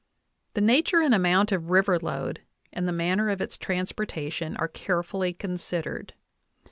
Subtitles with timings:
[0.55, 2.41] The nature and amount of river load
[2.73, 6.15] and the manner of its transportation are carefully considered.